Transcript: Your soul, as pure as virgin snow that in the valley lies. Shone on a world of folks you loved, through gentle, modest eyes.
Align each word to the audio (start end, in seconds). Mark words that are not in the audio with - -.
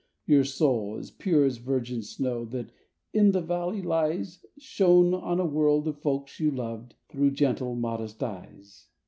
Your 0.25 0.43
soul, 0.43 0.95
as 0.97 1.11
pure 1.11 1.43
as 1.45 1.57
virgin 1.57 2.01
snow 2.01 2.43
that 2.45 2.71
in 3.13 3.33
the 3.33 3.39
valley 3.39 3.83
lies. 3.83 4.43
Shone 4.57 5.13
on 5.13 5.39
a 5.39 5.45
world 5.45 5.87
of 5.87 6.01
folks 6.01 6.39
you 6.39 6.49
loved, 6.49 6.95
through 7.07 7.29
gentle, 7.33 7.75
modest 7.75 8.23
eyes. 8.23 8.87